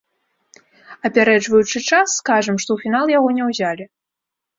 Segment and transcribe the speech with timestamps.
[1.09, 3.85] Апярэджваючы час, скажам, што ў фінал яго не ўзялі.